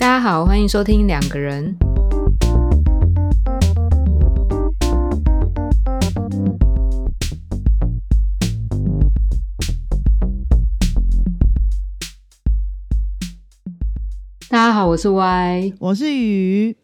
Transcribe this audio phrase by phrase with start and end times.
[0.00, 1.76] 大家好，欢迎收听两个人。
[14.48, 16.74] 大家好，我是 Y，我是鱼。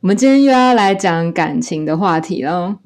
[0.00, 2.78] 我们今天又要来讲感情的话题喽。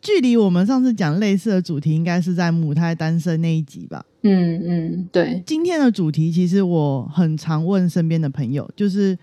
[0.00, 4.06] 距离我们上次讲类似的主题，应该是在母胎单身那一集吧？
[4.26, 5.42] 嗯嗯，对。
[5.46, 9.16] 今天的主题其实我很常问身边的朋友，就是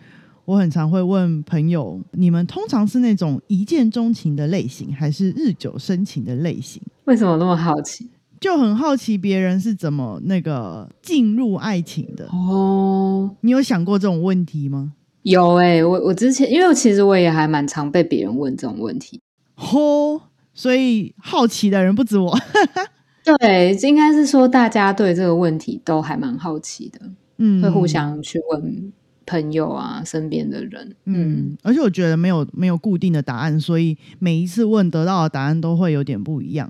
[0.46, 6.82] 我很常会问朋友，你们通常是那种一见钟情的类型，还是日久生情的类型？
[7.06, 8.10] 为什么那么好奇？
[8.40, 13.30] 就很好奇别人是怎么那个进入爱情的哦。
[13.42, 14.94] 你有想过这种问题吗？
[15.24, 19.22] 有哎，我我之前因为其实我也还蛮常被别人问这种问题。
[19.56, 20.20] 嚯！
[20.56, 22.38] 所以好奇的人不止我，
[23.24, 27.00] 对，应该是说大家对这个问题都还蛮好奇的，
[27.38, 28.92] 嗯，会互相去问
[29.26, 36.70] 朋友啊，身边的人，嗯，而且我觉得没有没有固定的答案，所以每一次问得到的答案都会有点不一样。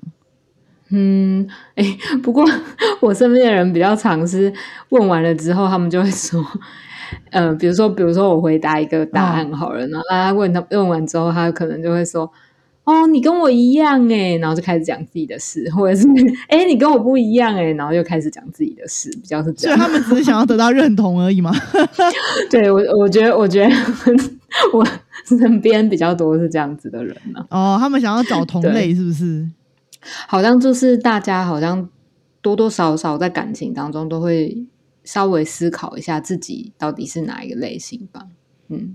[0.90, 1.84] 嗯，哎，
[2.22, 2.46] 不过
[3.02, 4.54] 我身边的人比较常是
[4.90, 6.46] 问完了之后，他们就会说，
[7.32, 12.32] 呃，比如说，比如说我回答一个答案好了，然后他问他问完之后，他可能就会说。
[12.86, 16.06] 哦，你跟我一样哎，然后就开始讲自己的事，或者是
[16.50, 19.78] 哎，你跟我不一样哎，然后又开始讲自己的事，比较是这样。
[19.78, 21.54] 所以他们只是想要得到认同而已嘛？
[22.52, 23.74] 对我，我觉得，我觉得
[24.74, 24.86] 我
[25.26, 27.46] 身边比较多是这样子的人呢。
[27.50, 29.48] 哦，他们想要找同类，是不是？
[30.28, 31.88] 好像就是大家好像
[32.42, 34.66] 多多少少在感情当中都会
[35.06, 38.26] 稍微思考一下自己到底是哪一个类型吧。
[38.68, 38.94] 嗯。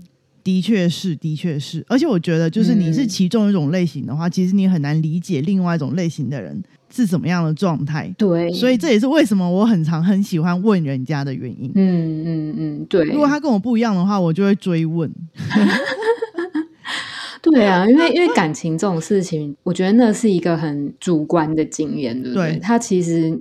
[0.49, 6.59] 的确是，的确是，而且我觉得，就是你是其中一种类型的话，其实你很难理解另外一种类型的人
[6.91, 8.11] 是怎么样的状态。
[8.17, 11.71] 对，所以这也是为什么我很常很喜欢问人家的原因。
[11.75, 13.05] 嗯嗯嗯，对。
[13.05, 15.13] 如果他跟我不一样的话，我就会追问。
[17.43, 22.57] 对啊，因为因为感情这种事情，我觉得那是一个很主观的经验，对不对？
[22.59, 23.39] 他其实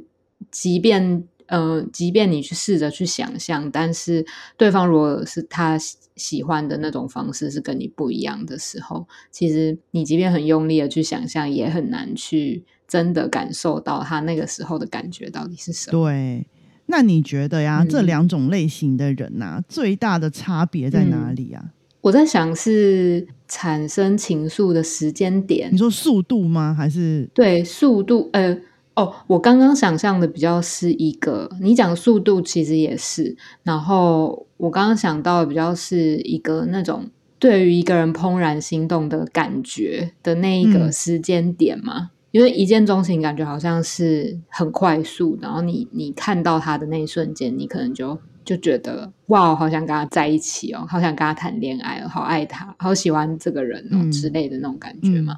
[0.51, 1.25] 即便。
[1.49, 4.25] 呃，即便你去试着去想象，但是
[4.57, 5.79] 对方如果是他
[6.17, 15.93] 喜欢的那种方式是跟你不一样的时候，其实你即便很用力的去想象，也很难去真的感受到他那个时候的感觉到底是什么。
[15.93, 16.47] 对，
[16.87, 21.65] 那你觉得呀，这两种类型的人呐，最大的差别在哪里啊？
[22.01, 25.69] 我在想是产生情愫的时间点。
[25.73, 26.75] 你说速度吗？
[26.77, 28.29] 还是对速度？
[28.33, 28.57] 呃。
[28.99, 55.37] 哦，我刚刚想象的比较是一个，你讲速度其实也是，然后我刚刚想到的比较是一个那种对于一个人怦然心动的感觉的那一个时间点嘛，因为一见钟情感觉好像是很快速，然后你你看到他的那一瞬间，你可能就就觉得哇，好想跟他在一起哦，好想跟他谈恋爱哦，好爱他，好喜欢这个人哦之类的那种感觉嘛。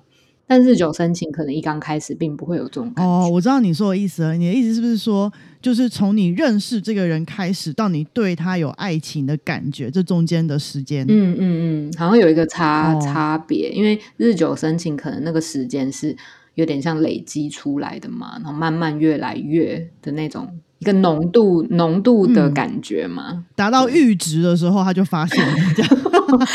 [0.50, 3.09] 但日久生情，可能一刚开始并不会有这种感觉。
[3.09, 4.34] 哦，我知道你说的意思了。
[4.34, 11.06] 你的意思是不是说，就是从你认识这个人开始，到你对他有爱情的感觉，这中间的时间？
[11.09, 13.71] 嗯嗯嗯，好像有一个差差别。
[13.71, 16.16] 因为日久生情，可能那个时间是
[16.56, 20.49] 有点像累积出来的嘛，然后慢慢越来越的那种。
[20.80, 25.38] 一个浓度浓度的感觉嘛，达到阈值的时候，他就发现
[25.76, 25.98] 这样，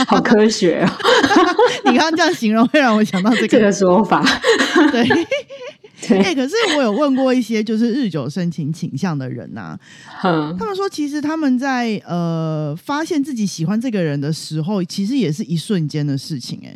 [0.08, 0.90] 好科学哦！
[1.86, 3.48] 你刚刚这样形容，会让我想到这个。
[3.48, 4.26] 这个说法。
[4.92, 5.08] 对，
[6.18, 9.78] 哎，可是我有问过一些就是日久生情倾向的人呐，
[10.24, 16.76] 嗯他们说其实他们在呃发现自己喜欢这个人的时候，其实也是一瞬间的事情，哎，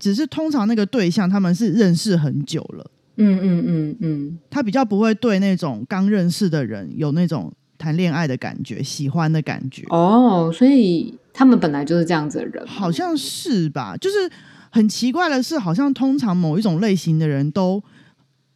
[0.00, 2.90] 只是通常那个对象他们是认识很久了。
[3.18, 9.82] 嗯嗯嗯嗯，他比较不会对那种刚认识的人有那种谈恋爱的感觉、喜欢的感觉。
[9.90, 13.96] 哦，所以他们本来就是这样子的人，好像是吧？
[13.96, 14.16] 就是
[14.70, 17.82] 很奇怪的是，好像通常某一种类型的人都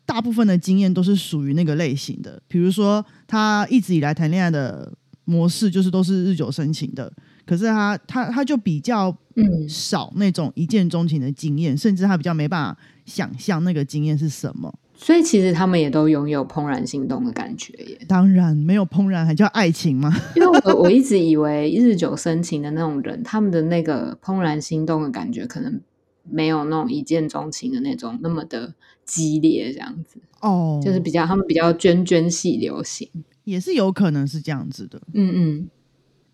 [0.06, 2.40] 大部分的经验都是属于那个类型的。
[2.48, 4.92] 比如说，他一直以来谈恋爱的
[5.24, 7.12] 模式就是都是日久生情的，
[7.52, 12.80] 可是他他他就比较嗯少那种一见钟情的经验，甚至他比较没办法。
[13.04, 14.72] 想象那个经验是什么？
[14.94, 17.98] 所以其实他们也都拥有怦然心动的感觉耶。
[18.06, 20.14] 当然没有怦然还叫爱情吗？
[20.36, 25.80] 因为我我一直以为日久生情的那种人，他们的那个怦然心动的感觉，可能
[26.22, 28.72] 没有那种一见钟情的那种那么的
[29.04, 33.10] 激烈，这样子哦，就是比较他们比较涓涓细流行，
[33.42, 35.02] 也是有可能是这样子的。
[35.12, 35.70] 嗯嗯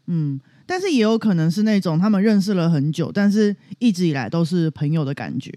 [0.07, 5.51] 嗯，但是也有可能是那种他们认识了很久，但是一直以来都是朋友的感觉。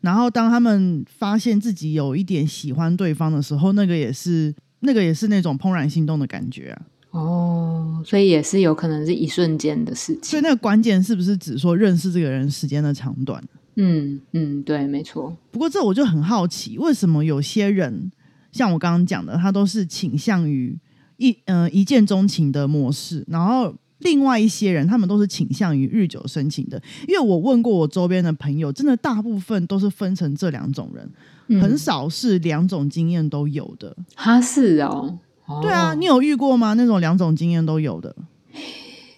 [0.00, 6.82] 然后，当他们发现自己有一点喜欢对方的时候，那个也是那个也是那种怦然心动的感觉啊。
[7.10, 10.22] 哦，所以也是有可能是一瞬间的事情。
[10.22, 13.44] 所以那个关键是不是只说认识这个人时间的长短？
[13.76, 15.36] 嗯嗯，对，没错。
[15.50, 18.10] 不过这我就很好奇，为什么有些人
[18.52, 20.78] 像我刚刚讲的，他都是倾向于
[21.18, 26.80] 一呃一见钟情的模式，然后另外一些人他们都是倾向于日久生情的。
[27.08, 31.10] 因为我问过我周边的朋友，真的大部分都是分成这两种人，
[31.48, 33.96] 嗯很少是两种经验都有的。
[34.14, 36.74] 哈是哦，哦对啊，你有遇过吗？
[36.74, 38.14] 那种两种经验都有的？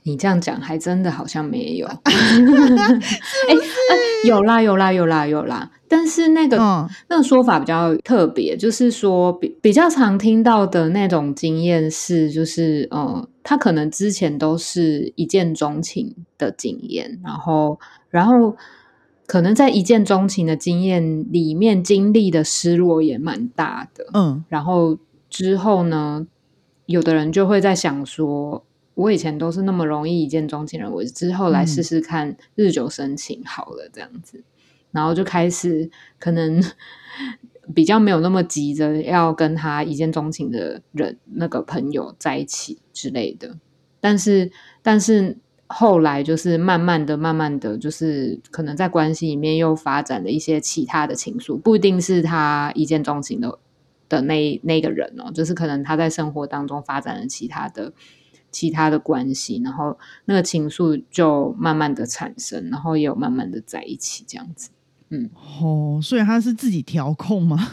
[0.04, 1.86] 你这样讲还真的好像没有。
[2.04, 3.58] 哎、哎
[4.26, 6.88] 有啦有啦有啦有啦，但是那个、嗯。
[7.10, 17.78] 那个说法比较特别，就是说比比较常听到的那种经验是，就是呃，他可能之前都是一见钟情的经验，然后
[18.08, 18.56] 然后
[19.26, 24.42] 可能在一见钟情的经验里面经历的失落也蛮大的，嗯。
[24.48, 24.96] 然后
[25.28, 26.26] 之后呢，
[26.86, 34.42] 有的人就会在想说，我以前都是那么容易一见钟情的人，我之后来试试看日久生情好了，这样子，
[34.92, 36.62] 然后就开始可能
[37.74, 43.56] 比较没有那么急着要跟他一见钟情的人那个朋友在一起之类的，
[44.00, 44.52] 但是
[44.82, 45.38] 但是。
[45.74, 53.58] 后来就是慢慢的、慢慢的，就是可能在关系里面又发展了一些其他的情愫，不一定是他一见钟情的
[54.06, 57.90] 的那那个人哦，就是可能他在生活当中发展了其他的
[58.50, 64.68] 其他的关系，然后那个情愫就慢慢的产生，然后也有慢慢的在一起这样子。
[65.60, 67.68] 哦，所以他是自己调控吗？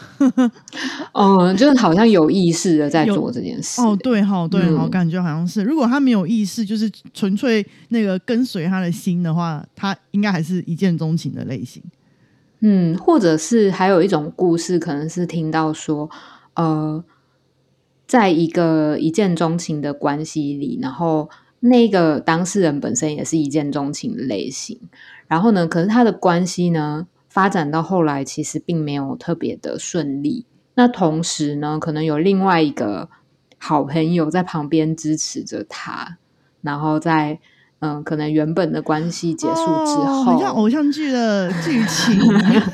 [1.13, 3.81] 哦，就是好像有意识的在做这件事。
[3.81, 5.63] 哦，对好，对哈，嗯感觉好像是。
[5.63, 11.81] 如果他没有意识，就是纯粹那个跟随他的心的话，他应该还是一见钟情的类型。
[12.61, 16.09] 嗯，或者是还有一种故事，可能是听到说，
[16.55, 17.01] 呃，
[18.05, 21.29] 在一个一见钟情的关系里，然后
[21.61, 24.77] 那个当事人本身也是一见钟情的类型，
[25.27, 30.45] 然后呢，可是他的关系呢，发展到后来其实并没有特别的顺利。
[30.73, 33.09] 那同时呢，可能有另外一个
[33.57, 36.17] 好朋友在旁边支持着他，
[36.61, 37.39] 然后在
[37.81, 42.19] 嗯，可能原本的关系结束之哦、后，很像偶像剧的剧情。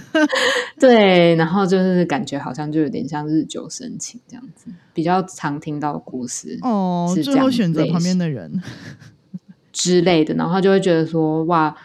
[0.79, 8.61] 对，然后就是感觉好像就有点像日久生情这样子，比较常听到的故事哦，是这样最后选择旁边的人。
[9.71, 11.75] 之类的，然后他就会觉得说，哇，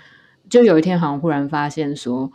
[0.48, 2.30] 就有一天好像忽然发现说，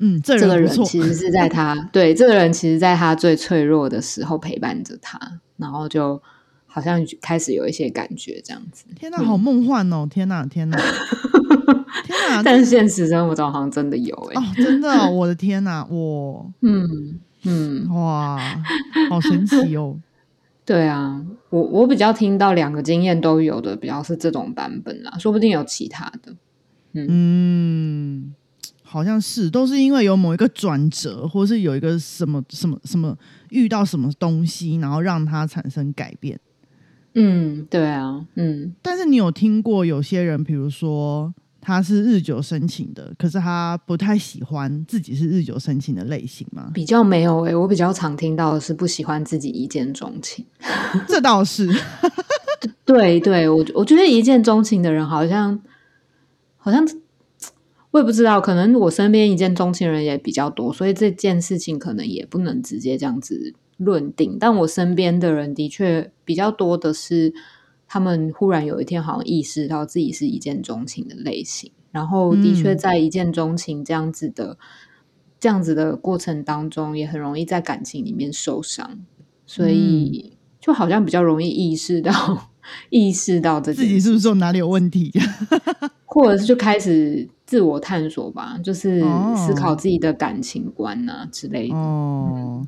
[0.00, 5.18] 嗯，这这个人其实是在他 对这个人，其实在他最脆弱的时候陪伴着他，
[5.56, 6.20] 然后就
[6.66, 8.84] 好像开始有一些感觉这样子。
[8.98, 10.06] 天哪，好梦幻哦！
[10.10, 12.42] 天哪，天哪，天哪！
[12.44, 18.38] 但是现实生活中好像真的有哎、哦，真的哦、我的天哪，我嗯嗯，哇，
[19.08, 19.96] 好神奇哦！
[20.64, 21.20] 对啊，
[21.50, 26.34] 我我比较听到两个经验都有的，比较是这种版本啦，说不定有其他的。
[26.92, 28.34] 嗯，
[28.92, 33.16] 好像是都是因为有某一个转折，或是有一个什么什么什么
[33.50, 36.40] 遇到什么东西，然后让它产生改变。
[37.14, 46.70] 嗯，对啊，嗯但是你有听过有些人，比如说他是日久生情的，可是他不太喜欢自己是日久生情的类型吗？
[46.74, 50.44] 比较没有诶、我比较常听到的是不喜欢自己一见钟情。
[51.06, 51.68] 这倒是，
[52.84, 55.60] 对对，我我觉得一见钟情的人好像
[56.56, 56.84] 好像
[57.90, 64.36] 我也不知道，可能我身边一见钟情人也比较多，所以这件事情可能也不能直接这样子论定。
[64.38, 67.32] 但我身边的人的确比较多的是，
[67.88, 74.56] 他们忽然有一天好像意识到自己是一见钟情的类型，然后的确嗯在一见钟情这样子的、
[75.40, 79.00] 这样子的过程当中，也很容易在感情里面受伤，
[79.44, 82.50] 所以就好像比较容易意识到
[82.90, 85.10] 意识到自己是不是有哪里有问题？
[86.06, 91.74] 或者是就开始自我探索吧，就是哦思考自己的感情观啊之类的。
[91.74, 92.64] 哦，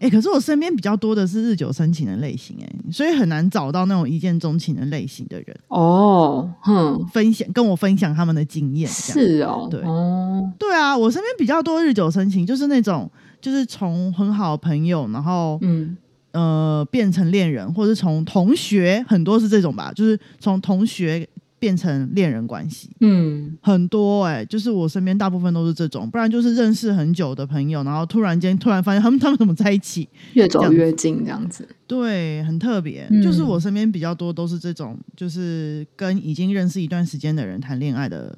[0.00, 8.90] 哎、可是我身边比较多的是日久生情的类型、哎，所以很难找到那种一见钟情的类型的人哦，哼，分享跟我分享他们的经验。
[8.90, 13.08] 是哦，对哦，对啊，我身边比较多日久生情，就是那种
[13.40, 15.96] 就是从很好的朋友，然后嗯
[16.32, 21.24] 呃变成恋人，或者是从同学，很多是这种吧，就是从同学
[21.58, 31.66] 变成恋人关系，嗯很多哎、就是我身边大部分都是这种，不然就是认识很久的朋友，然后突然间突然发现他们他们怎么在一起，越走越近这样子。
[31.86, 33.06] 对，很特别。
[33.10, 38.36] 嗯就是我身边比较多都是这种，就是跟已经认识一段时间的人谈恋爱的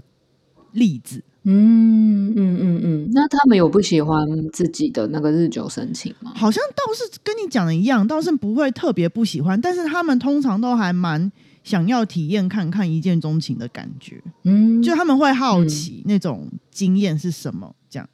[0.73, 1.23] 例子。
[1.49, 6.33] 嗯嗯嗯嗯，那他们有不喜欢自己的那个日久生情吗？
[6.35, 11.31] 好像倒是跟你讲的一样，倒是不会特别不喜欢，但是他们通常都还蛮
[11.67, 18.09] 想要体验看看一见钟情的感觉，嗯，就他们会好奇那种经验是什么，这样。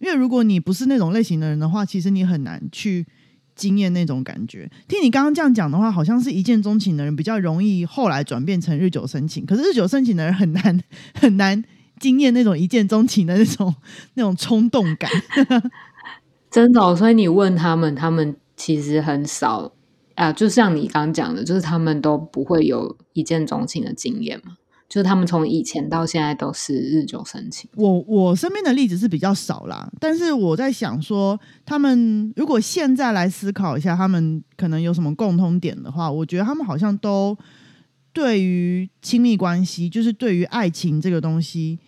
[0.00, 3.06] 因为如果你不是那种类型的人的话，其实你很难去
[3.54, 4.68] 经验那种感觉。
[4.88, 10.82] 听你刚刚这样讲的话，好像是一见钟情的人比较容易后来转变成日久生情，可是日久生情的人很难
[11.14, 11.64] 很难。
[12.00, 13.74] 经验那种一见钟情的那种
[14.14, 15.10] 那种冲动感，
[16.48, 16.94] 真的。
[16.94, 19.72] 所以你问他们，他们其实很少
[20.18, 20.32] 啊。
[20.32, 24.56] 就像你刚讲的，就是他们都不会有一见钟情的经验嘛。
[24.88, 27.68] 就是他们从以前到现在都是日久生情。
[27.76, 37.36] 我我身边的例子是比较少啦，但是我在想说，他们如果现在来思考一下，他们可能有什么共通点的话，我觉得他们好像都
[38.14, 41.78] 对于亲密关系，就是对于爱情这个东西。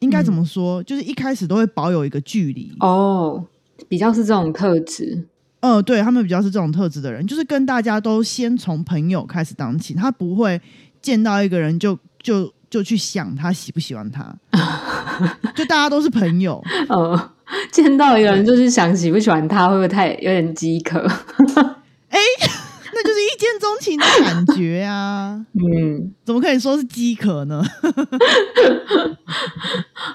[0.00, 0.82] 应该怎么说？
[0.82, 3.44] 就是一开始都会保有一个距离哦，
[3.88, 5.28] 比较是这种特质。
[5.62, 10.60] 呃，对他们比较是这种特质的人，就是跟大家都先从朋友开始当起，他不会
[11.00, 14.34] 见到一个人就就就去想他喜不喜欢他，
[15.54, 16.62] 就大家都是朋友。
[16.88, 17.30] 嗯，
[17.70, 20.98] 见到一个人就是想喜不喜欢他，会不会太有点饥渴？
[22.10, 22.18] 哎。
[23.02, 25.44] 那就是一见钟情的感觉啊！
[25.54, 27.62] 嗯，怎么可以说是饥渴呢？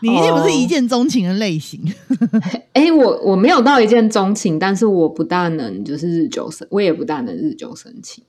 [0.01, 1.79] 你一定不是一见钟情的类型。
[2.73, 8.23] 哎，我我没有到一见钟情，但是我不大能就是日久生，我也不大能日久生情。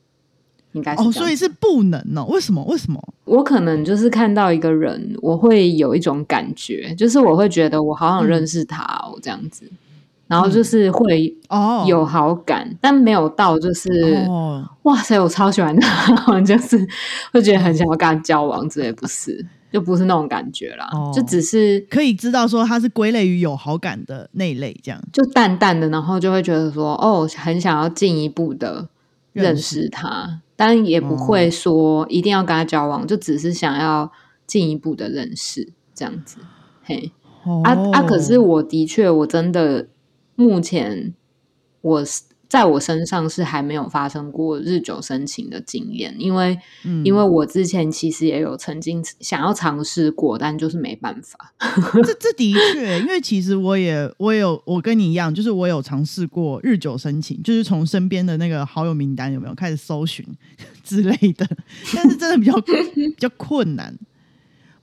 [0.73, 2.25] 应该哦，所以是不能哦？
[2.29, 2.63] 为什么？
[2.65, 3.03] 为什么？
[3.25, 9.65] 我可能就是看到一个人，我会有一种感觉，就是我会觉得我好想认识他哦，这样子。
[10.29, 11.35] 然后就是会
[11.87, 13.91] 有好感，但没有到就是
[14.83, 16.87] 哇塞，我超喜欢他， 就是
[17.33, 19.43] 会觉得很想要跟他交往之类，不是，
[19.73, 28.87] 就不是那种感觉啦，就只是可以知道说他是归类于有好感的那一类，这样就淡淡的，然后就会觉得说哦，很想要进一步的
[29.33, 34.13] 认识他，但也不会说一定要跟他交往，就只是想要
[34.47, 36.37] 进一步的认识这样子。
[36.85, 37.13] 嘿，
[37.65, 39.87] 啊啊，可是我的确我真的。
[40.39, 41.13] 目前
[41.81, 42.05] 我
[42.49, 46.57] 在我身上是还没有发生过日久生情的经验，因为
[47.05, 51.53] 因为我之前其实也有曾经想要尝试过，但就是没办法。
[52.05, 60.25] 这这的确，因为其实我也我有我跟你一样，就是我有尝试过日久生情，就是从身边的那个好友名单有没有开始搜寻
[60.85, 61.45] 之类的，
[61.95, 63.95] 但是真的比较 比较困难。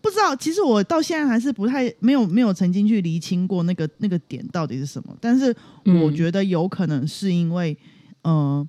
[0.05, 5.17] 不知道，其实我到现在还是不太没有没有曾经去厘清过那个那个点到底是什么。
[5.19, 5.55] 但是
[6.03, 7.75] 我觉得有可能是因为，
[8.23, 8.67] 嗯，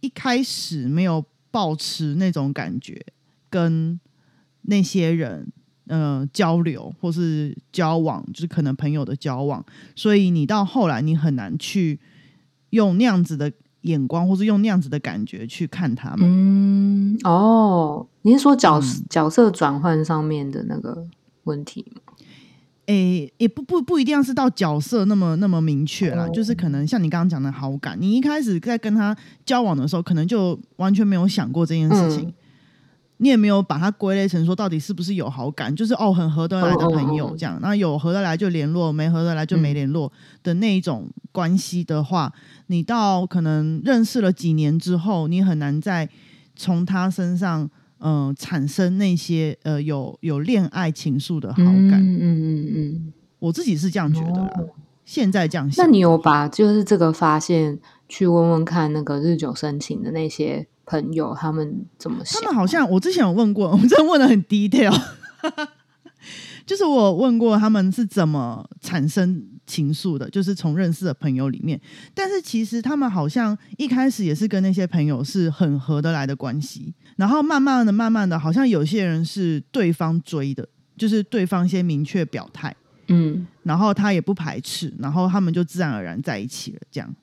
[0.00, 3.00] 一开始没有保持那种感觉，
[3.48, 4.00] 跟
[4.62, 5.46] 那些人
[5.86, 9.64] 嗯交流或是交往，就是可能朋友的交往，
[9.94, 12.00] 所以你到后来你很难去
[12.70, 13.52] 用那样子的。
[13.84, 16.28] 眼光，或是用那样子的感觉去看他们。
[16.28, 21.06] 嗯，哦，你是说角角色转换上面的那个
[21.44, 22.00] 问题吗？
[22.86, 32.30] 诶，也不不不一定要是到角色那么那么明确啦，就是可能像你刚刚讲的好感，你一开始在跟他交往的时候，可能就完全没有想过这件事情。
[33.24, 40.12] 你也没有把它归类成说到底是不是有好感，就是哦很合得来的朋友这样，那有合得来就联络，没合得来就没联络
[40.42, 42.30] 的那一种关系的话，
[42.66, 46.06] 你到可能认识了几年之后，你很难再
[46.54, 47.66] 从他身上
[48.00, 51.92] 嗯产生那些呃有有恋爱情愫的好感。
[52.02, 54.50] 嗯嗯嗯，我自己是这样觉得啦。
[55.06, 57.78] 现在这样想，那你有把就是这个发现
[58.14, 60.66] 去问问看那个日久生情的那些？
[60.86, 62.38] 朋友他们怎么想？
[62.42, 64.94] 他们好像我之前有问过，我们真的问的很 detail，
[66.66, 71.80] 就是我问过他们是怎么产生情愫的，就是从认识的朋友里面。
[72.12, 80.68] 但是其实他们好像一开始也是跟那些朋友是很合得来的关系，然后慢慢的、慢慢的，好像有些人是对方追的，
[80.98, 82.76] 就是对方先明确表态，
[83.08, 86.80] 嗯，然后他也不排斥，然后他们就自然而然在一起了。
[86.90, 87.14] 这样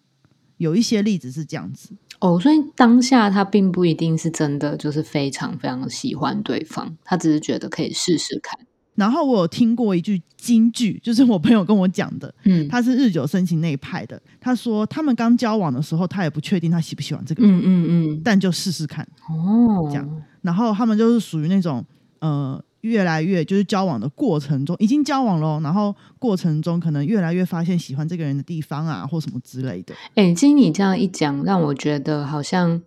[0.61, 1.89] 有一些例子是这样子。
[2.19, 8.59] 哦，所以当下他并不一定是真的就是非常非常喜欢对方，他只是觉得可以试试看。
[8.93, 14.21] 然后我有听过一句金句，就是我朋友跟我讲的，嗯，他是日久生情那一派的。
[14.39, 20.07] 他说他们刚交往的时候，他也不确定他喜不喜欢这个人，嗯嗯嗯，但就试试看哦，这样。
[20.43, 21.83] 然后他们就是属于那种
[22.19, 22.63] 呃。
[22.81, 29.93] 越来越就是交往的过程中，已经交往了，然后过程中可能越来越发现喜欢这个人的地方啊，或什么之类的。
[30.15, 32.81] 哎，经你这样一讲，让我觉得好像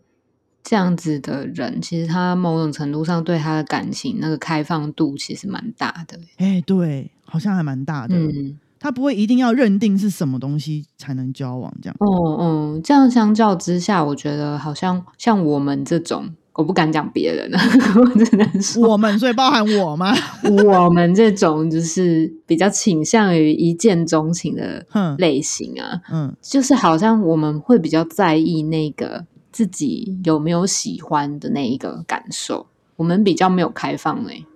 [0.62, 6.18] 这样子的人，其实他某种程度上对他的感情那个开放度其实蛮大的。
[6.38, 8.16] 哎，对，好像还蛮大的。
[8.16, 11.96] 嗯，他不会一定要认定是什么东西才能交往这样。
[12.00, 17.58] 哦，嗯，这样相较之下，我觉得好像像我们这种，我不敢讲别人了，
[18.00, 20.14] 我只能说我们，所以包含我吗？
[20.64, 34.46] 我们这种就是比较倾向于一见钟情的哼，类型啊，嗯，就是好像我们会比较在意那个自己有没有喜欢的那一个感受，我们比较没有开放诶、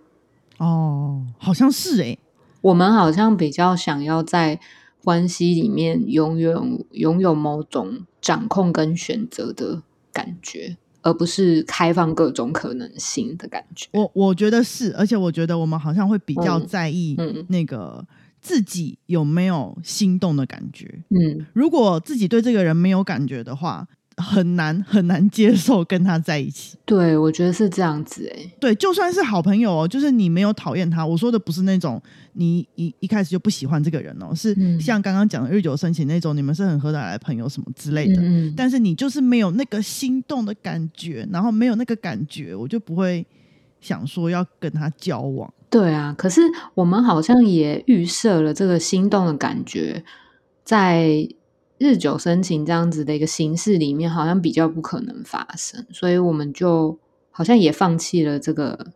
[0.59, 2.17] 哦，好像是哎、
[2.61, 4.61] 我们好像比较想要在
[5.03, 13.89] 关系里面拥有拥有某种掌控跟选择的感觉，而不是开放各种可能性的感觉。
[13.93, 18.05] 我我觉得是，而且我觉得我们好像会比较嗯在意嗯那个
[18.41, 21.03] 自己有没有心动的感觉。
[21.11, 23.87] 嗯，如果自己对这个人没有感觉的话，
[24.19, 26.77] 很难很难接受跟他在一起。
[26.85, 38.21] 对，我觉得是这样子诶、对，就算是好朋友哦，就是你没有讨厌他，我说的不是那种你一一开始就不喜欢这个人哦，是嗯像刚刚讲的日久生情那种，你们是很合得来的朋友什么之类的。
[38.21, 43.25] 嗯嗯，但是你就是没有那个心动的感觉，然后没有那个感觉，我就不会
[43.81, 45.53] 想说要跟他交往。
[45.71, 46.15] 对啊。
[46.17, 46.41] 可是
[46.75, 50.03] 我们好像也预设了这个心动的感觉，
[50.65, 51.29] 在
[51.79, 56.99] 日久生情这样子的一个形式里面，好像比较不可能发生，所以我们就
[57.31, 58.93] 好像也放弃了这个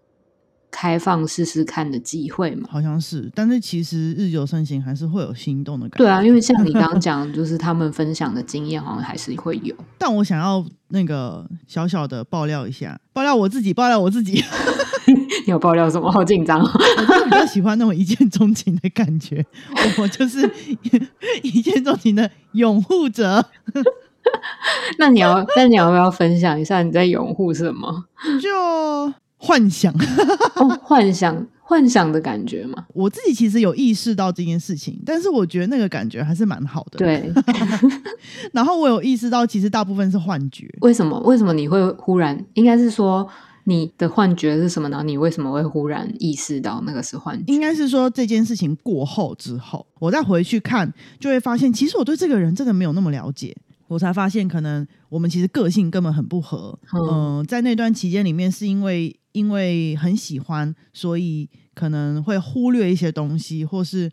[0.83, 2.69] 开放试试看的机会嘛。
[2.69, 5.99] 好像是，但是其实日久生情还是会有心动的感觉。
[5.99, 9.73] 对啊，因为像你刚刚讲，就是他们分享的经验，好像还是会有。
[9.97, 14.43] 但我想要那个小小的爆料一下，爆料我自己，爆料我自己，
[15.47, 16.11] 你有爆料什么？
[16.11, 16.69] 好紧张哦！
[16.99, 19.47] 我就是比较喜欢那种一见钟情的感觉，
[20.03, 20.51] 我就是
[21.45, 23.47] 一见钟情的拥护者。
[24.99, 28.05] 那你要，那你要不要分享一下你在拥护什么？
[28.43, 29.13] 就
[29.45, 29.93] 幻想，
[30.55, 32.87] 哦，幻想，幻想的感觉嘛。
[32.95, 37.29] 我自己其实有意识到这件事情，但是我觉得那个感觉还是蛮好的。，对，
[38.55, 40.73] 然后我有意识到，其实大部分是幻觉。
[40.83, 41.19] 为什么？
[41.25, 42.47] 为什么你会忽然？
[42.55, 43.29] 应该是说
[43.65, 45.03] 你的幻觉是什么呢？
[45.05, 47.53] 你为什么会忽然意识到那个是幻觉？
[47.53, 50.89] 应该是说这件事情过后之后，我再回去看，
[51.19, 53.57] 就会发现，其实我对这个人真的没有那么了解。
[53.93, 56.79] 我才发现，可能我们其实个性根本很不合。
[56.95, 64.11] 嗯嗯、在那段期间里面，是因为因为很喜欢，所以可能会忽略一些东西，或是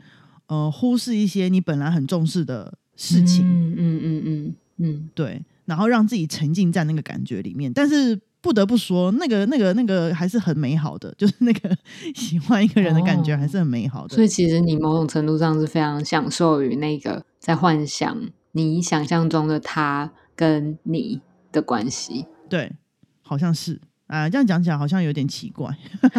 [0.48, 3.46] 呃忽视一些你本来很重视的事情。
[3.46, 7.72] 嗯嗯嗯嗯嗯，对，然后让自己沉浸在那个感觉里面。
[7.72, 11.78] 但是不得不说，那个、那个、那个还是很美好的， 就是那个
[12.16, 14.16] 喜欢一个人的感觉哦还是很美好的。
[14.16, 18.18] 所以其实你某种程度上是非常享受于那个在幻想
[18.52, 22.26] 你想象中的他跟你的关系。
[22.50, 22.74] 对，
[23.22, 25.78] 好像是啊、这样讲起来好像有点奇怪。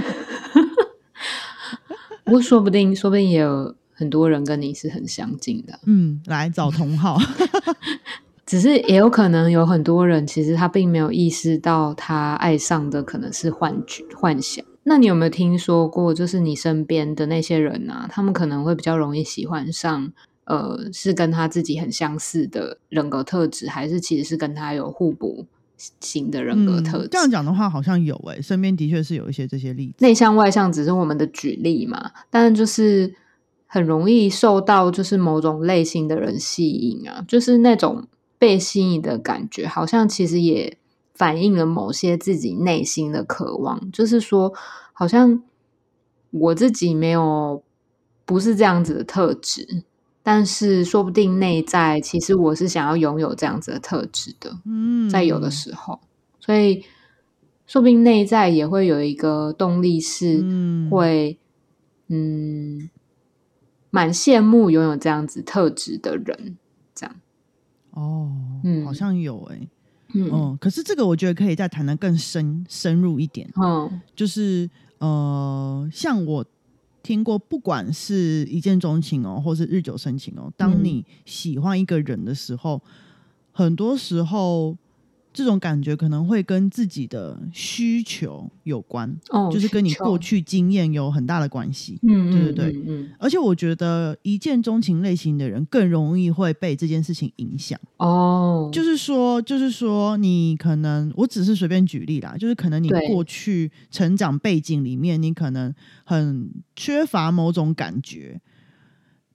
[2.23, 7.19] 不过说不定，说不定也有很多人跟你是很相近的，嗯，来找同好。
[8.47, 14.65] 只是也有可能有很多人其实他并没有意识到他爱上的可能是幻觉、幻想。
[14.85, 20.13] 那你有没有听说过，就是你身边的那些人啊，他们可能会比较容易喜欢上，
[20.51, 25.47] 呃，是跟他自己很相似的人格特质，还是其实是跟他有互补
[26.01, 27.07] 型的人格特质？
[27.07, 30.05] 嗯这样讲的话，好像有诶、身边的确是有一些这些例子。
[30.05, 33.15] 内向外向只是我们的举例嘛，但是就是
[33.69, 40.77] 很容易受到就是某种类型的人吸引啊，就是那种被吸引的感觉，好像其实也
[41.15, 44.53] 反映了某些自己内心的渴望，就是说，
[44.93, 45.41] 好像
[46.33, 47.63] 我自己没有
[48.25, 49.85] 不是这样子的特质，
[50.23, 54.59] 但是说不定内在其实我是想要拥有这样子的特质的。
[54.67, 56.01] 嗯，在有的时候，
[56.41, 56.85] 所以
[57.67, 60.91] 说不定内在也会有一个动力，是嗯。
[60.91, 61.39] 会
[62.09, 62.91] 嗯
[63.91, 66.57] 蛮羡慕拥有这样子特质的人，
[66.95, 67.17] 这样，
[67.91, 68.31] 哦，
[68.65, 68.85] 嗯。
[68.85, 69.69] 好像有诶、
[70.15, 70.31] 嗯。
[70.33, 74.01] 嗯，可是这个我觉得可以再谈的更深深入一点，嗯。
[74.15, 76.45] 就是呃，像我
[77.03, 80.85] 听过，不管是一见钟情哦，或是日久生情哦，当嗯。
[80.85, 82.81] 你喜欢一个人的时候，
[83.53, 84.77] 很多时候
[85.33, 91.99] 这种感觉可能会跟自己的需求有关，哦，就是跟你过，去经验有很大的关系。
[92.03, 93.09] 嗯对对对。
[93.19, 97.79] 而且我觉得一见钟情类型的人更容易会被这件事情影响。
[97.99, 103.09] 哦，就是说，就是说，你可能我只是随便举例啦，就是可能你对。
[103.09, 108.41] 过去成长背景里面，你可能很缺乏某种感觉，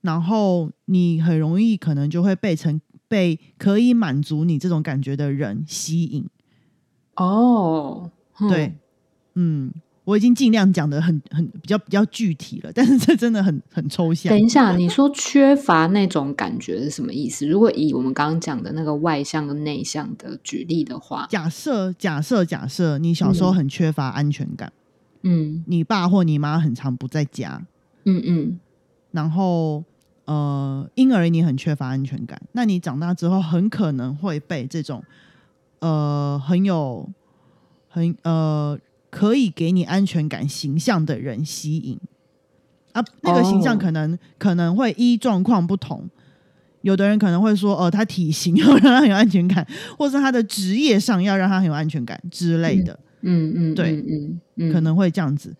[0.02, 2.80] 然后你很容易可能就会被成
[3.16, 6.26] 被可以满足你这种感觉的人吸引。
[7.16, 8.50] 哦，嗯。
[8.50, 8.76] 对，
[9.36, 9.72] 嗯，
[10.04, 14.30] 我已经尽量讲的很很比较比较具体了， 但是这真的很很抽象。
[14.30, 14.38] 等。
[14.38, 17.48] 一下，你说缺乏那种感觉是什么意思？
[17.48, 24.74] 如果以我们刚刚讲的那个外向跟内向的举例的话，假设假设假设你小时候嗯很缺乏安全感，
[25.24, 25.64] 嗯。
[25.68, 27.66] 你爸或你妈很常不在家，
[28.04, 28.60] 嗯嗯。
[29.12, 29.86] 然后
[30.26, 35.04] 呃，婴儿你很缺乏安全感，那你长大之后很可能会被这种
[35.80, 37.08] 呃很有
[37.88, 38.78] 很呃
[39.10, 41.98] 可以给你安全感形象的人吸引
[42.94, 46.10] 啊，那个形象哦可能、可能会依状况不同。
[46.82, 49.66] 有的人可能会说，哦、他体型要让他很有安全感，
[49.98, 53.00] 或是他的职业上要让他很有安全感之类的。
[53.22, 55.56] 嗯嗯，对嗯嗯嗯，可能会这样子。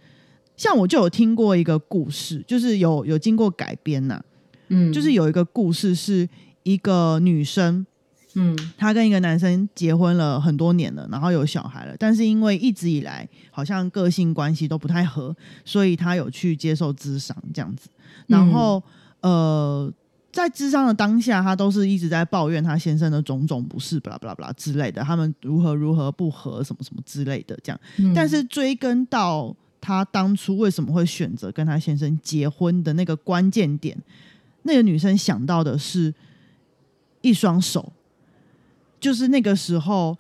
[0.56, 4.24] 像我就有听过一个故事，就是有有经过改编呐、
[4.70, 6.28] 嗯就是有一个故事是
[6.64, 7.86] 一个女生，
[8.34, 17.90] 嗯她跟一个男生结婚了很多年了，然后有小孩了，但是因为一直以来好像个性关系都不太合，所以她有去接受咨商这样子。
[18.28, 18.82] 然后、
[19.22, 19.92] 呃，
[20.32, 27.80] 在智商的当下，她都是一直在抱怨她先生的种种不是，巴拉巴拉巴拉之类的，他们如何如何不合，什么什么之类的这样。
[27.98, 33.96] 嗯但是追根到她当初为什么会选择跟她先生结婚的那个关键点，
[34.66, 36.14] 那个女生想到的是
[37.22, 37.92] 一双手，
[39.00, 40.18] 就是那个时候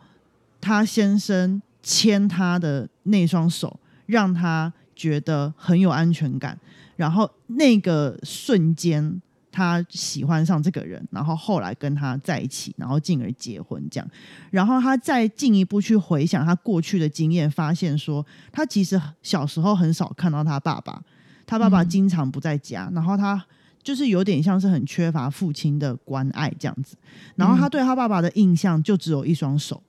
[0.60, 6.58] 她先生牵她的那双手，让她觉得很有安全感，
[6.96, 9.22] 然后那个瞬间。
[9.52, 14.12] 她喜欢上这个人，然后后来跟他在一起，然后进而结婚，这样。
[14.52, 21.02] 然后她再进一步去回想她过去的经验，发现说她其实小时候很少看到她爸爸，
[21.48, 23.42] 他爸爸嗯经常不在家，然后他
[23.86, 26.98] 就是有点像是很缺乏父亲的关爱这样子。
[27.36, 29.82] 然后他对他爸爸的印象就只有一双手，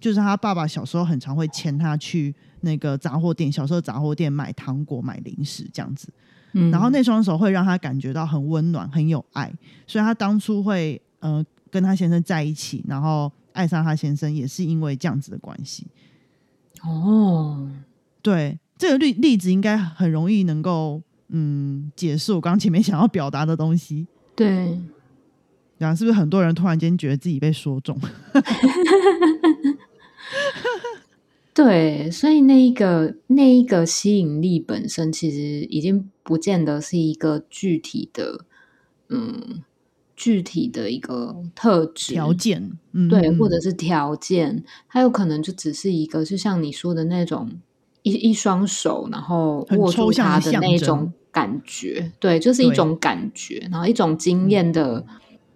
[0.00, 6.08] 就是他爸爸小时候很常会牵他去那个杂货店，小时候杂货店买糖果、买零食这样子。
[6.54, 9.52] 嗯然后那双手会让他感觉到很温暖、很有爱，
[9.86, 15.86] 所以他当初会呃跟他先生在一起，然后爱上他先生，也是因为这样子的关系。
[16.82, 17.68] 哦，
[18.22, 24.06] 对，这个例例子应该很容易能够嗯解释我刚刚前面想要表达的东西。
[24.36, 24.80] 对，
[25.78, 27.98] 然后是不是很多人突然间觉得自己被说中？
[31.54, 38.44] 对，所以那一个那一个吸引力本身，其实已经不见得是一个具体的，
[39.08, 39.62] 嗯，
[40.16, 47.48] 具体的一个特质条件，嗯，对，嗯或者是条件，它有可能就只是一个，就像你说的那种
[48.04, 55.04] 一一双手，然后握住他的它的那象征种感觉，对，就是一种感觉，然后一种经验的，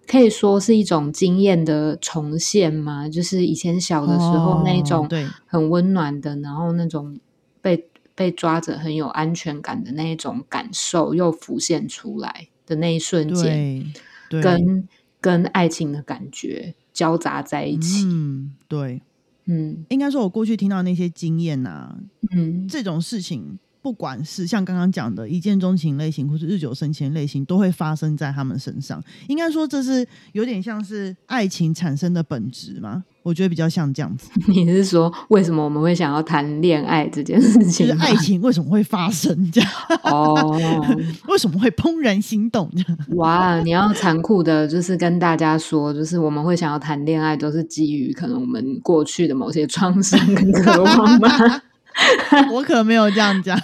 [0.07, 5.09] 可以说是一种经验的重现嘛，就是以前小的时候那一哦种
[5.45, 7.19] 很温暖的，然后那种
[7.61, 13.85] 被被抓着很有安全感的那一种感受又浮现出来的那一瞬间，
[14.29, 14.87] 跟
[15.21, 18.05] 跟爱情的感觉交杂在一起。
[18.05, 19.01] 嗯，对，
[19.49, 19.85] 嗯。
[19.89, 21.97] 应该说，我过去听到那些经验啊，
[22.35, 22.67] 嗯。
[22.67, 29.01] 这种事情，不管是像刚刚讲的一见钟情类型，或是日久生情类型，都会发生在他们身上。
[29.27, 33.03] 应该说，这是有点像是爱情产生的本质吗？
[33.21, 39.71] 我觉得比较像这样子，你是说为什么我们会想要谈恋爱这件事情爱情为什么会发生这样？
[40.03, 40.57] 哦，
[41.27, 42.71] 为什么会怦然心动？
[43.17, 43.59] 哇！
[43.61, 51.29] 你要残酷的，就是跟大家说，就是我们会想要谈恋爱，都是基于可能我们过去的某些创伤跟渴望吗？
[52.51, 53.59] 我可没有这样讲。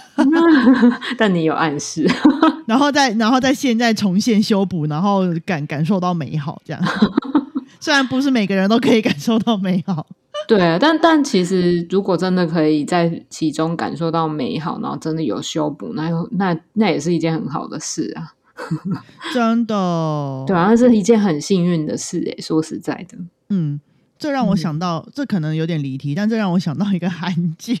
[1.16, 2.06] 但你有暗示，
[2.66, 6.82] 然后再然后在现在重现修补，然后感感受到美好，这样。
[7.80, 10.06] 虽然不是每个人都可以感受到美好，
[10.48, 18.32] 对啊，但但其实如果真的可以在其中感受到美好，然后真的有修补，那又那那也是一件很好的事啊。
[19.34, 20.44] 真的。
[20.46, 22.36] 对啊，那是一件很幸运的事诶。
[22.40, 23.18] 说实在的，
[23.50, 23.78] 嗯，
[24.18, 24.56] 这让我嗯。
[24.56, 27.78] 想到，这可能有点离题，但这让我想到一个 韩剧，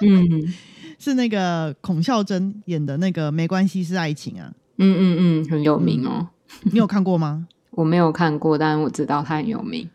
[0.00, 0.54] 嗯。
[0.96, 6.26] 是那个孔孝真演的那个《没关系是爱情》啊，嗯嗯嗯，很有名哦。
[6.72, 7.46] 你有看过吗？
[7.72, 9.86] 我没有看过，但我知道他很有名。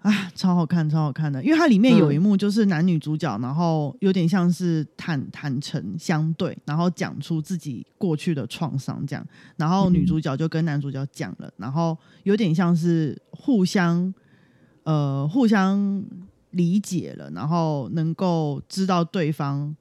[0.00, 2.14] 啊，超好看，超好看的，因为它里面有嗯。
[2.14, 9.24] 一幕就是男女主角，然后有点像是坦坦诚相对，然后讲出自己过去的创伤这样，
[9.56, 10.06] 然后女嗯。
[10.06, 14.12] 主角就跟男主角讲了，然后有点像是互相
[14.86, 16.02] 呃互相
[16.52, 19.74] 理解了，然后能够知道对方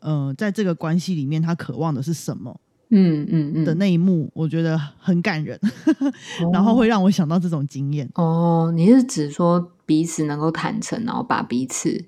[0.00, 2.58] 呃在这个关系里面他渴望的是什么
[2.90, 3.64] 嗯嗯嗯。
[3.64, 5.60] 的那一幕，我觉得很感人，
[6.52, 8.08] 然后会让我想到这种经验。
[8.14, 12.06] 哦，你是指说彼此能够坦诚，然后把彼此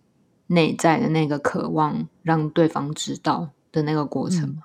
[0.48, 4.62] 内在的那个渴望让对方知道的那个过程嘛。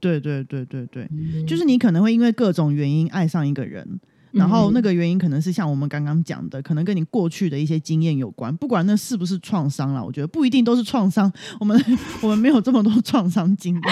[0.00, 1.46] 对对对对对，嗯。
[1.46, 4.00] 就是你可能会因为各种原因爱上一个人，
[4.34, 11.80] 然后那个原因可能是像我们刚刚讲的，可能跟你过去的一些经验有关，不管那是不是创伤啦，我觉得不一定都是创伤，我们
[12.20, 13.82] 我们没有这么多创伤经验，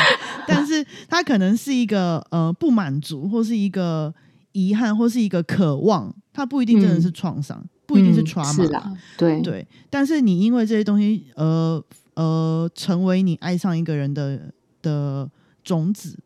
[0.46, 4.12] 但是它可能是一个呃不满足，或是一个
[4.50, 9.40] 遗憾，或是一个渴望，它不一定真的是创伤，不一定是嗯 trauma，、是啦，对。
[9.42, 11.82] 对，但是你因为这些东西，呃
[12.14, 14.52] 呃，成为你爱上一个人的
[14.82, 15.30] 的
[15.62, 16.18] 种子，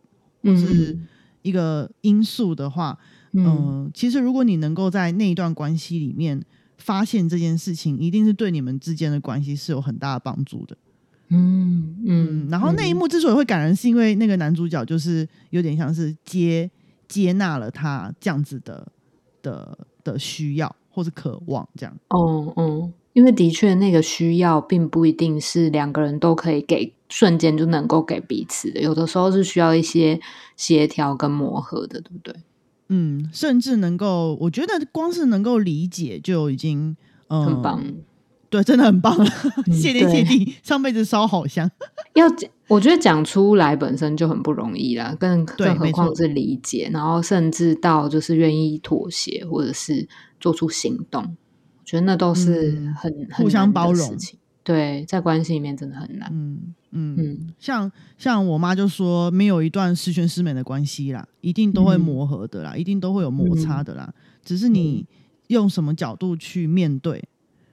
[0.43, 1.07] 或是嗯。
[1.43, 6.43] 一个因素的话，嗯嗯、其实如果你能够在那一段关系里面
[6.79, 10.77] 发现这件事情，一定是对你们之间的关系是有很大的帮助的。
[11.29, 16.71] 嗯嗯，嗯，然后那一嗯幕之所以会感人，是因为那个男主角就是有点像是接
[17.09, 18.87] 接纳了他这样子的
[19.43, 21.97] 的的需要或是渴望，这样。
[22.11, 30.21] 哦哦，因为的确那个需要并不一定是两个人都可以给瞬间就能够给彼此的，有的时候是需要一些
[30.57, 32.35] 协调跟磨合的，对不对？
[32.89, 36.97] 嗯，甚至能够，我觉得光是能够理解就已经，
[37.29, 37.83] 嗯，很棒。
[38.49, 39.29] 对，真的很棒了，
[39.67, 41.69] 嗯谢天谢地，上辈子烧好香。
[42.15, 54.39] 要讲，我觉得讲出来本身就很不容易啦，更对更何况是理解，然后甚至到就是愿意妥协，或者是做出行动，我觉得那都是嗯很、互相包容事情。
[54.63, 56.31] 对，在关系里面真的很难。
[56.33, 57.55] 嗯嗯嗯。
[57.59, 62.01] 像像我妈就说，没有一段十全十美的关系啦，一定都会嗯。
[62.01, 64.13] 磨合的啦，一定都会有摩擦的啦，
[64.45, 65.05] 只是你
[65.49, 67.23] 用什么角度去面对。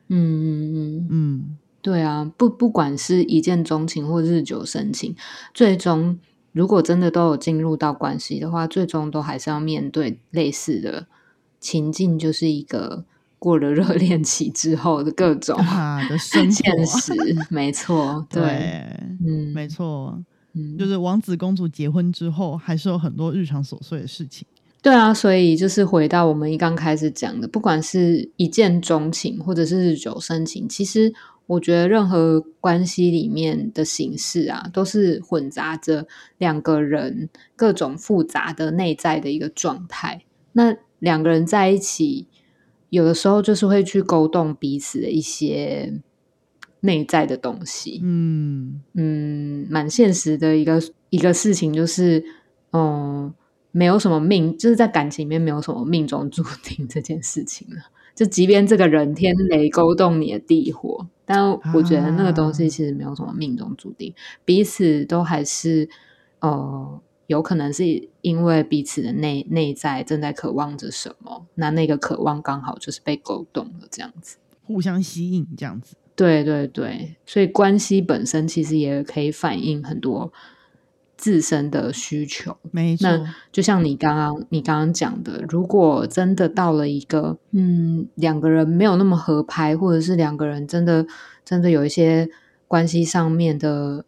[0.10, 5.16] 嗯嗯嗯，嗯，对啊，不不管是一见钟情或日久生情，
[5.54, 6.20] 最终
[6.52, 11.08] 如果真的都有进入到关系的话，最终都还是要面对类似的
[11.60, 13.06] 情境，就是一个
[13.44, 17.14] 过了热恋期之后的各种啊的生现活，实。
[17.50, 18.42] 没错， 对，
[19.28, 20.18] 嗯，没错，
[20.54, 24.48] 嗯，就是王子公主结婚之后，还是有很多日常琐碎的事情。
[24.82, 31.14] 对啊，所以就是回到我们一刚开始讲的，不管是一见钟情或者是日久生情，其实
[31.46, 37.28] 我觉得任何关系里面的形式啊，都是混杂着两个人
[37.58, 40.24] 各种复杂的内在的一个状态。
[40.54, 42.28] 那两个人在一起，
[42.94, 46.00] 有的时候就是会去勾动彼此的一些
[46.82, 48.00] 内在的东西。
[48.04, 50.80] 嗯嗯，蛮现实的一个
[51.10, 52.24] 一个事情，就是，
[52.72, 53.34] 嗯，
[53.72, 57.78] 没有什么命，就是在感情里面没有什么命中注定这件事情了。
[58.14, 64.14] 就即便这个人天雷勾动你的地火，但我觉得那个东西啊其实没有什么命中注定，
[64.46, 65.90] 彼此都还是，
[66.42, 74.38] 呃，有可能是因为彼此的内内在正在渴望着什么，那那个渴望刚好就是被勾动了，这样子。
[74.66, 75.96] 互相吸引这样子。
[76.16, 80.32] 对对对，所以关系本身其实也可以反映很多
[81.18, 82.56] 自身的需求。
[82.72, 91.06] 没错，那就像你刚刚你刚刚讲的，如果真的到了一个嗯两个人没有那么合拍，或者是两个人真的
[91.44, 92.30] 真的有一些
[92.68, 94.06] 关系上面的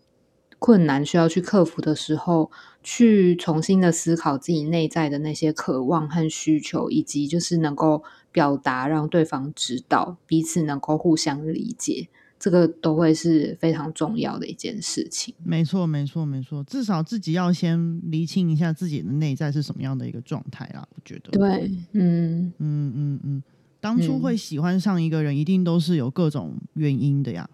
[0.60, 2.51] 困难需要去克服的时候，
[2.88, 15.34] 去重新的思考自己内在的那些渴望和需求，以及就是能够表达，让对方知道，彼此能够互相理解，这个都会是非常重要的一件事情。
[15.43, 16.63] 没错，没错，没错。
[16.65, 20.88] 至少自己要先厘清一下自己的内在是什么样的一个状态啊。
[20.95, 23.43] 我觉得，对，嗯嗯嗯嗯，
[23.82, 27.50] 当初嗯会喜欢上一个人，一定都是有各种原因的呀。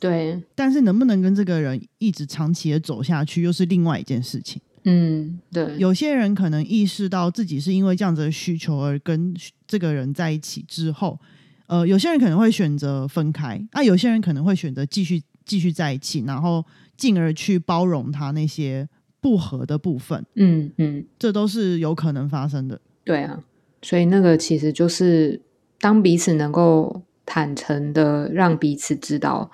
[0.00, 4.60] 对，但是能不能跟这个人一直长期的走下去，又是另外一件事情。
[4.84, 9.36] 嗯对，有些人可能意识到自己是因为这样子的需求而跟
[9.68, 11.18] 这个人在一起之后，
[11.66, 16.64] 呃，有些人可能会选择分开，那、有些人可能会选择继续继续在一起，然后
[16.96, 18.88] 进而去包容他那些
[19.20, 21.04] 不合的部分，嗯嗯。
[21.18, 22.80] 这都是有可能发生的。
[23.04, 23.38] 对啊，
[23.82, 25.38] 所以那个其实就是
[25.78, 29.50] 当彼此能够坦诚的让彼此知道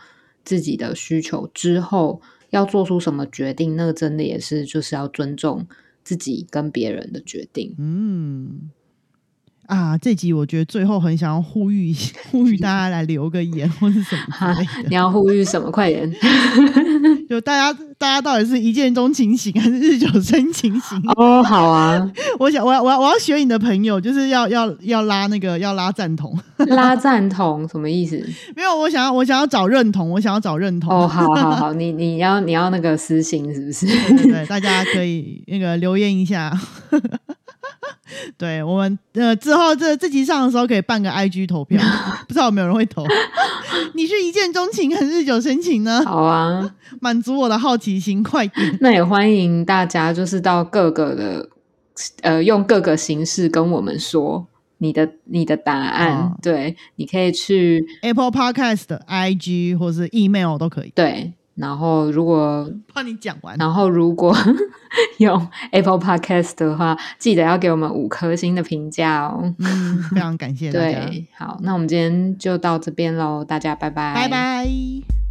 [0.47, 5.67] 自己的需求之后，要做出什么决定，那个真的也是就是要尊重
[6.03, 7.75] 自己跟别人的决定。
[7.77, 8.71] 嗯。
[9.69, 11.95] 啊，这集我觉得最后很想要呼吁
[12.31, 15.71] 呼吁大家来留个言或是什么哈之类的， 你要呼吁什么？
[15.71, 16.11] 快点！
[17.29, 21.01] 就大家大家到底是一见钟情型还是日久生情型？
[21.17, 28.17] 哦，好啊，我想我要我要我要学你的朋友，就是要要要拉那个要拉赞同，拉赞同什么意思？
[28.55, 30.93] 没有我想要我想要找认同，我想要找认同。
[30.93, 33.87] 哦，好好 好，你你要你要那个私信是不是？
[33.87, 36.57] 对对对，大家可以那个留言一下。
[38.39, 41.81] 对我们呃之后这这集上的时候可以办个 IG 投票，
[42.27, 43.05] 不知道有没有人会投？
[43.95, 46.03] 你是一见钟情还是日久生情呢？
[46.05, 48.79] 好啊， 满足我的好奇心，快点！
[48.81, 51.49] 那也欢迎大家就是到各个的
[52.23, 54.47] 呃用各个形式跟我们说
[54.79, 56.17] 你的你的答案。
[56.19, 60.93] 哦对，你可以去 Apple Podcast 的 IG 或是 email 都可以。
[60.95, 63.57] 对，然后如果 怕你讲完。
[63.59, 64.35] 然后如果
[65.19, 69.53] 用 Apple Podcast 的话，记得要给我们五颗星的评价哦。
[69.59, 75.26] 嗯，非常感谢大家，对，好，那我们今天就到这边喽，大家拜拜，拜拜。